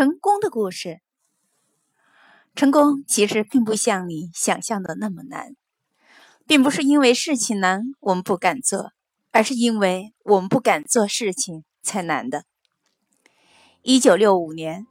[0.00, 1.02] 成功的故事。
[2.54, 5.54] 成功其实并不像你想象的那么难，
[6.46, 8.92] 并不是因为事情难我们不敢做，
[9.30, 12.44] 而是因为我们不敢做事情才难的。
[13.82, 14.86] 一九六五年，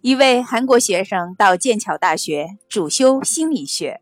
[0.00, 4.00] 一位韩国学生到剑桥大学主修心理学，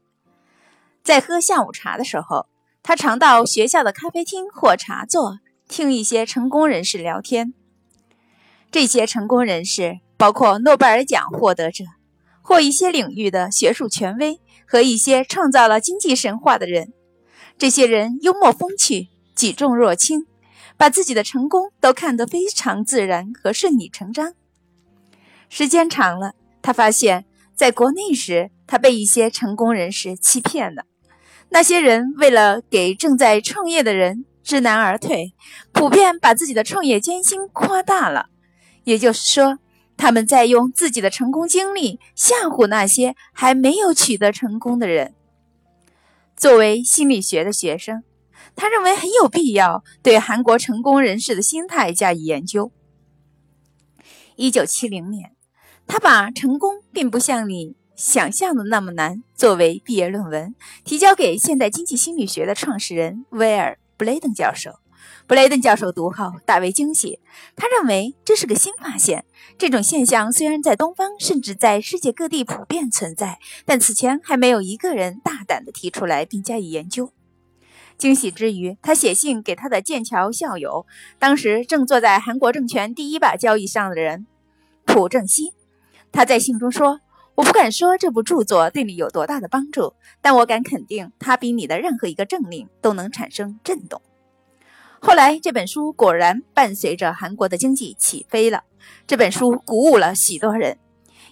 [1.03, 2.47] 在喝下午茶的时候，
[2.85, 7.53] 他常到学校的咖啡厅或茶座听一些成功人士聊天。
[8.71, 11.83] 这些成功人士包括诺贝尔奖获得者，
[12.43, 16.93] 或一些领域的学术权威和一些创造了经济神话的人。
[17.59, 20.27] 这些人幽默风趣，举重若轻，
[20.77, 24.35] 把自己的成功都看得非常自然和顺理成章。
[25.49, 27.25] 时间长了，他发现，
[27.57, 30.85] 在国内时，他被一些成功人士欺骗了。
[31.49, 35.35] 那些人为了给正在创业的人知难而退，
[35.73, 38.27] 普遍把自己的创业艰辛夸大了。
[38.85, 39.59] 也就是说，
[40.03, 45.15] 他们在用自己的成功经历吓唬那些还没有取得成功的人。
[46.37, 48.03] 作为心理学的学生，
[48.57, 52.73] 他认为很有必要对韩国成功人士的心态加以研究。
[54.35, 55.37] 一九七零年，
[55.87, 64.81] 他把“成功并不像你想象的那么难”作为毕业论文，提交给现代经济心理学的创始人威尔·布雷登教授。
[65.27, 67.21] 布雷顿教授读后大为惊喜，
[67.57, 69.25] 他认为这是个新发现。
[69.59, 77.13] 这种现象虽然在东方甚至在世界各地普遍存在，但此前还没有一个人大胆地提出来并加以研究。
[77.99, 80.87] 惊喜之余，他写信给他的剑桥校友，
[81.19, 84.27] 当时正坐在韩国政权第一把交椅上的人
[84.85, 85.53] 朴正熙。
[86.11, 87.01] 他在信中说
[87.37, 94.03] ：“我不敢说这部著作对你有多大的帮助，但我敢肯定，它比你的任何一个政令都能产生震动。”
[95.05, 98.63] 后来，这本书果然伴随着韩国的经济起飞了。
[99.05, 100.79] 这本书鼓舞了许多人，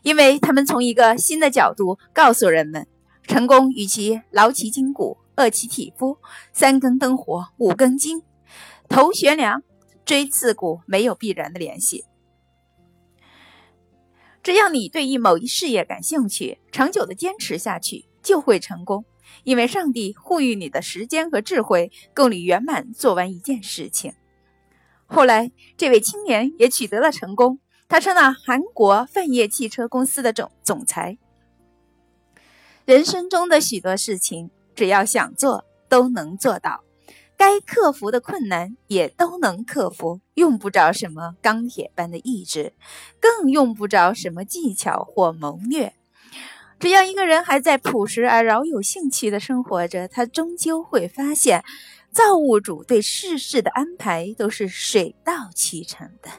[0.03, 2.89] 因为他们从一个新的角度告诉人们：
[3.23, 6.19] 成功与其劳其筋骨、饿其体肤、
[6.53, 8.25] 三更灯火、五更金、
[8.89, 9.63] 头悬梁、
[10.05, 12.05] 锥刺股没有必然的联系。
[14.43, 19.05] 只要你对一某一事业感兴趣，长久的坚持下去，就会成功。
[19.45, 24.15] 因为上帝赋予你的时间和智慧够你圆满做完一件事情。
[25.07, 27.59] 后来，这位青年也取得了成功，
[27.89, 31.19] 他成了韩国泛业汽车公司的总总裁。
[32.85, 36.85] 人生中的许多事情，只要想做，都能做到；
[37.37, 42.73] 该克服的困难也都能克服，用不着什么钢铁般的意志，
[43.21, 45.95] 更用不着什么技巧或谋略。
[46.81, 51.63] 只要一个人还在朴实而饶有兴趣的生活着，他终究会发现，
[52.11, 56.31] 造物主对世事的安排都是水到渠成的。